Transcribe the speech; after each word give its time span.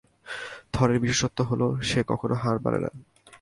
থরের 0.73 0.99
বিশেষত্ব 0.99 1.39
হলো 1.43 1.67
সে 1.81 1.99
কখনো 2.07 2.35
হার 2.35 2.57
মানে 2.59 2.79
না। 2.79 2.89